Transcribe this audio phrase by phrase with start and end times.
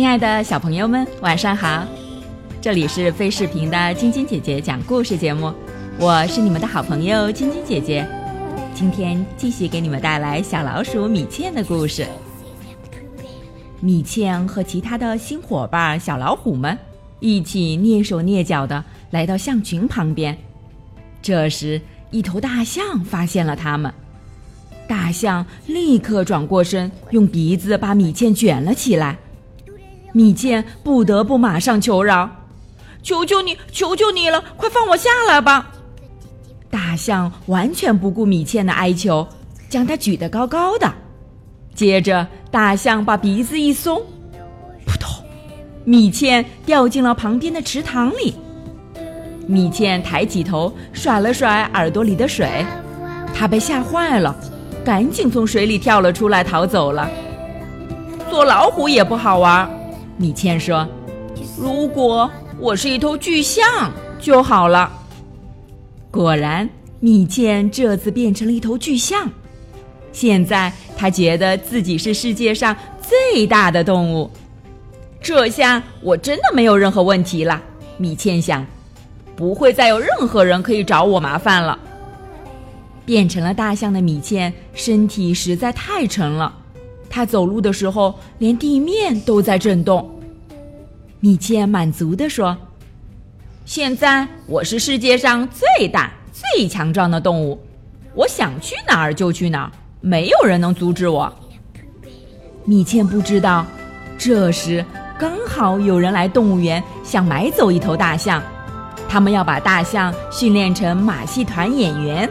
[0.00, 1.86] 亲爱的小朋友们，晚上好！
[2.58, 5.52] 这里是飞视频的晶晶姐姐讲故事节目，
[5.98, 8.08] 我是你们的好朋友晶晶姐姐。
[8.74, 12.06] 今天继续给你们带来小老鼠米茜的故事。
[13.80, 16.78] 米茜和其他的新伙伴小老虎们
[17.18, 20.34] 一起蹑手蹑脚的来到象群旁边。
[21.20, 21.78] 这时，
[22.10, 23.92] 一头大象发现了他们，
[24.88, 29.18] 大象立刻转过身，用鼻子把米茜卷了起来。
[30.12, 32.28] 米茜不得不马上求饶
[33.02, 35.70] ：“求求你，求求你了，快放我下来吧！”
[36.70, 39.26] 大象完全不顾米茜的哀求，
[39.68, 40.92] 将它举得高高的。
[41.74, 44.00] 接着，大象把鼻子一松，
[44.84, 45.24] 扑通，
[45.84, 48.34] 米茜掉进了旁边的池塘里。
[49.46, 52.64] 米茜抬起头，甩了甩耳朵里的水，
[53.34, 54.36] 她被吓坏了，
[54.84, 57.08] 赶紧从水里跳了出来，逃走了。
[58.30, 59.68] 做老虎也不好玩，
[60.20, 60.86] 米茜说
[61.56, 63.90] ：“如果我是一头巨象
[64.20, 64.92] 就好了。”
[66.12, 66.68] 果然，
[67.00, 69.26] 米茜这次变成了一头巨象。
[70.12, 74.30] 现在，她觉得自己是世界上最大的动物。
[75.22, 77.58] 这下我真的没有任何问题了，
[77.96, 78.66] 米茜想。
[79.34, 81.78] 不会再有任何人可以找我麻烦了。
[83.06, 86.54] 变成了大象的米茜身体实在太沉了，
[87.10, 90.08] 它走路的时候连地面都在震动。
[91.18, 92.56] 米茜满足地说
[93.66, 97.60] ：“现在我是世界上最大、最强壮的动物，
[98.14, 101.30] 我想去哪儿就去哪儿，没有人能阻止我。”
[102.64, 103.66] 米茜不知道，
[104.16, 104.84] 这时
[105.18, 108.40] 刚好有人来动物园，想买走一头大象。
[109.08, 112.30] 他们要把大象训练成马戏团演员。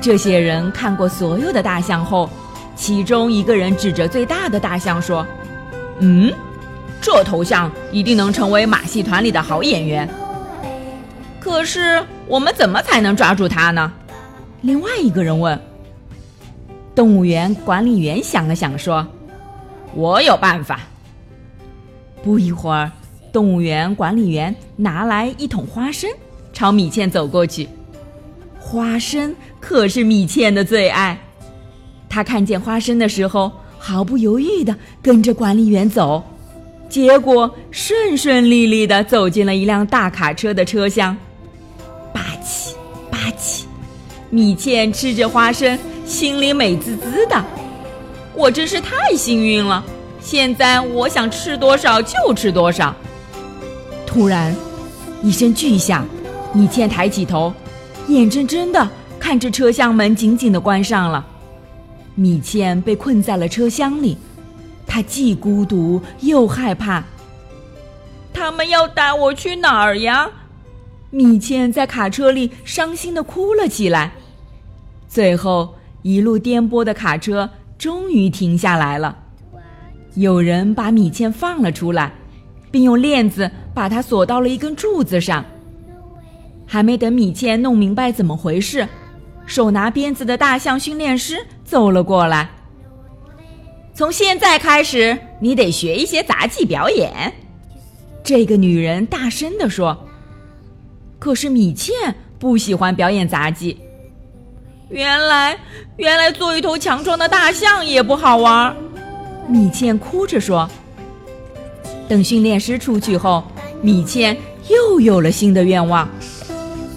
[0.00, 2.30] 这些人看过所有的大象后，
[2.76, 5.26] 其中一个人指着最大的大象说
[5.98, 6.32] ：“嗯，
[7.00, 10.08] 这头象一定能成为马戏团里的好演员。”
[11.40, 13.92] 可是我们怎么才能抓住它呢？
[14.60, 15.58] 另外一个人问。
[16.94, 19.06] 动物园管理员想了想说
[19.94, 20.80] ：“我有办法。”
[22.22, 22.90] 不一会儿。
[23.32, 26.10] 动物园管理员拿来一桶花生，
[26.54, 27.68] 朝米茜走过去。
[28.58, 31.18] 花生可是米茜的最爱，
[32.16, 36.24] 他看见花生的时候，毫不犹豫地跟着管理员走，
[36.88, 41.14] 结果顺顺利利地走进了一辆大卡车的车厢。
[42.14, 42.72] 吧唧
[43.10, 43.64] 吧唧，
[44.30, 47.44] 米茜吃着花生，心里美滋滋的。
[48.34, 49.84] 我真是太幸运了，
[50.18, 52.96] 现在我想吃多少就吃多少。
[54.06, 54.56] 突然，
[55.22, 56.06] 一声巨响，
[56.54, 57.52] 米茜抬起头，
[58.08, 58.88] 眼睁睁地
[59.20, 61.22] 看着车厢门紧紧地关上了。
[62.16, 64.18] 米茜被困在了车厢里，
[64.84, 67.04] 她既孤独又害怕。
[68.32, 70.28] 他们要带我去哪儿呀？
[71.10, 74.12] 米茜在卡车里伤心地哭了起来。
[75.08, 79.16] 最后，一路颠簸的卡车终于停下来了，
[80.14, 82.12] 有人把米茜放了出来。
[82.68, 85.42] 并用链子把她锁到了一根柱子上。
[86.66, 88.86] 还没等米茜弄明白怎么回事，
[89.46, 92.48] 手拿鞭子的大象训练师走了过来。
[93.92, 97.32] 从现在开始，你得学一些杂技表演。
[98.22, 100.04] 这个女人大声地说。
[101.18, 101.92] 可是米茜
[102.38, 103.78] 不喜欢表演杂技。
[104.90, 105.58] 原来，
[105.96, 108.76] 原来做一头强壮的大象也不好玩。
[109.48, 110.68] 米茜哭着说。
[112.06, 113.42] 等训练师出去后，
[113.80, 114.36] 米茜
[114.68, 116.08] 又有了新的愿望：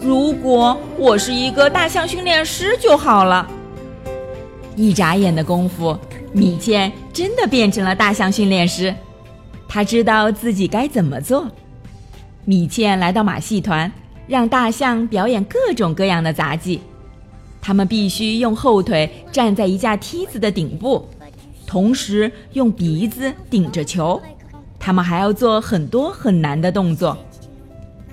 [0.00, 3.46] 如果我是一个大象训练师就好了。
[4.76, 5.96] 一眨眼的功夫，
[6.32, 8.94] 米茜真的变成了大象训练师。
[9.68, 11.46] 他知道自己该怎么做。
[12.44, 13.90] 米茜来到马戏团，
[14.26, 16.80] 让大象表演各种各样的杂技。
[17.60, 21.08] 他们必须用后腿站在一架梯子的顶部，
[21.66, 24.20] 同时用鼻子顶着球。
[24.78, 27.16] 他们还要做很多很难的动作，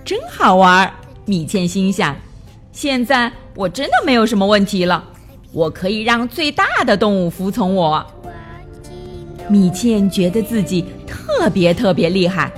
[0.06, 0.94] 真好玩儿。
[1.25, 2.16] 米茜心想
[2.72, 5.04] ：“现在我真的没有什么问题了，
[5.51, 8.06] 我可以让最大的动物服从我。”
[9.50, 12.51] 米茜觉得自己特别特别厉害。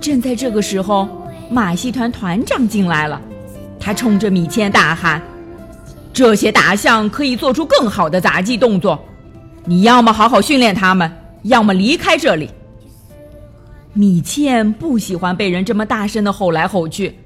[0.00, 1.08] 正在这个时候，
[1.50, 3.20] 马戏团团长进来了，
[3.78, 5.20] 他冲着米茜大喊
[6.12, 8.98] ：“这些大象可以做出更好的杂技动作，
[9.64, 11.10] 你要么好好训练他们，
[11.42, 12.48] 要么离开这里。”
[13.92, 17.18] 米茜不喜欢被人这么大声的吼来吼去。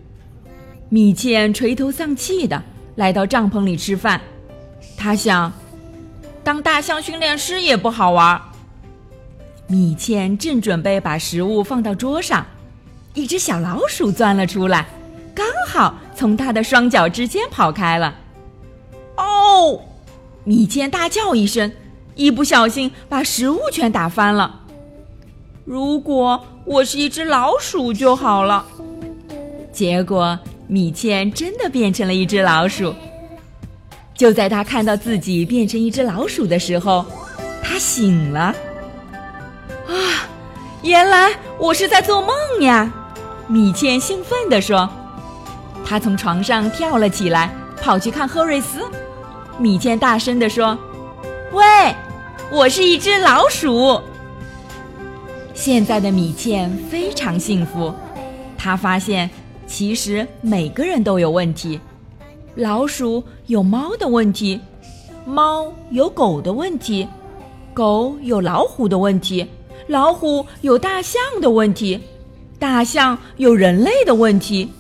[0.89, 2.63] 米茜垂头丧气的
[2.97, 4.21] 来到帐篷里吃饭，
[5.05, 5.53] 他想，
[6.43, 8.41] 当大象训练师也不好玩。
[9.67, 12.47] 米茜正准备把食物放到桌上，
[13.13, 14.87] 一只小老鼠钻了出来，
[15.35, 18.15] 刚好从她的双脚之间跑开了。
[19.19, 19.79] 哦！
[20.43, 21.71] 米茜大叫一声，
[22.15, 24.63] 一不小心把食物全打翻了。
[25.67, 28.65] 如果我是一只老鼠就好了。
[29.71, 32.95] 结果，米茜真的变成了一只老鼠。
[34.15, 37.05] 就在他看到自己变成一只老鼠的时候，
[37.63, 38.55] 他醒了。
[39.89, 39.95] 啊，
[40.83, 42.93] 原来我是在做梦呀！
[43.49, 44.89] 米茜兴奋地说。
[45.85, 47.53] 他从床上跳了起来，
[47.83, 48.81] 跑去看赫瑞斯。
[49.59, 50.79] 米茜大声地说
[51.53, 51.63] ：“喂，
[52.51, 54.01] 我是一只老鼠。”
[55.53, 57.95] 现在的米茜非常幸福，
[58.57, 59.29] 她发现
[59.67, 61.79] 其实每个人都有问题：
[62.57, 64.61] 老鼠有猫的问题，
[65.27, 67.07] 猫有狗的问题，
[67.73, 69.45] 狗有老虎的问题，
[69.89, 71.99] 老虎有大象的问题，
[72.57, 74.71] 大象有人类的问题，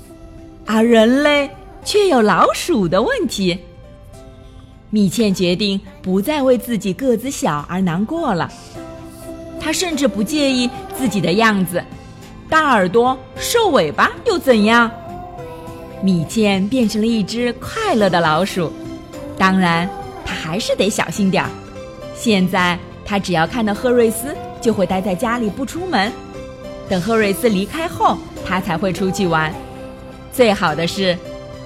[0.64, 1.50] 而人类
[1.84, 3.58] 却有老鼠的问题。
[4.90, 8.48] 米茜决定不再为自己个子小而难过了。
[9.58, 11.82] 她甚至不介意自己的样子，
[12.48, 14.88] 大耳朵、瘦尾巴又怎样？
[16.04, 18.70] 米茜变成了一只快乐的老鼠。
[19.38, 19.88] 当然，
[20.22, 21.48] 她还是得小心点儿。
[22.14, 26.12] 现在，她只要看到赫瑞斯，就会待在家里不出门。
[26.90, 29.50] 等赫瑞斯离开后，她才会出去玩。
[30.30, 31.16] 最好的是，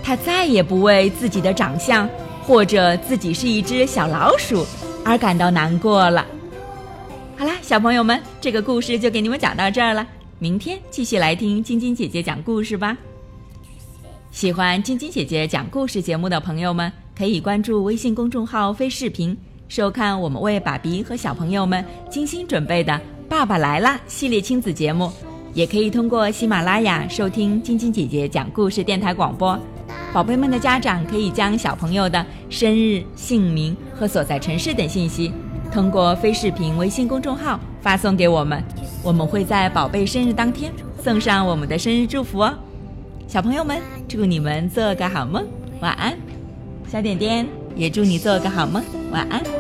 [0.05, 2.09] 她再也不为自己的长相。
[2.45, 4.67] 或者自己是一只小老鼠
[5.05, 6.27] 而感到难过了。
[7.37, 10.07] 好啦，小朋友们，这个故事就给你们讲到这儿了。
[10.39, 12.97] 明天继续来听晶晶姐姐讲故事吧。
[14.31, 19.37] 喜欢晶晶姐姐讲故事节目的朋友们，可以关注微信公众号“飞视频”，
[19.69, 22.93] 收看我们为爸比和小朋友们精心准备的
[23.29, 25.11] 《爸爸来啦》系列亲子节目。
[25.55, 29.59] 也可以通过喜马拉雅收听晶晶姐姐讲故事电台广播。
[30.13, 35.33] 宝贝们的家长可以将小朋友的生日、姓名和所在城市等信息，
[35.73, 38.63] 通过非视频微信公众号发送给我们，
[39.03, 40.71] 我们会在宝贝生日当天
[41.03, 42.55] 送上我们的生日祝福哦。
[43.29, 43.79] 小朋友们，
[44.09, 45.47] 祝你们做个好梦，
[45.81, 46.17] 晚安。
[46.91, 47.47] 小点点
[47.77, 48.83] 也祝你做个好梦，
[49.13, 49.58] 晚安。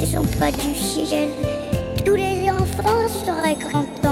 [0.00, 1.28] Descends pas du ciel.
[2.04, 4.09] Tous les enfants seraient contents.